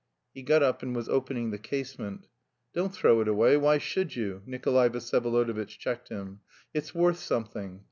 He 0.33 0.41
got 0.41 0.63
up 0.63 0.81
and 0.81 0.95
was 0.95 1.07
opening 1.09 1.51
the 1.51 1.59
casement. 1.59 2.25
"Don't 2.73 2.91
throw 2.91 3.21
it 3.21 3.27
away, 3.27 3.55
why 3.55 3.77
should 3.77 4.15
you?" 4.15 4.41
Nikolay 4.47 4.89
Vsyevolodovitch 4.89 5.77
checked 5.77 6.09
him. 6.09 6.39
"It's 6.73 6.95
worth 6.95 7.19
something. 7.19 7.79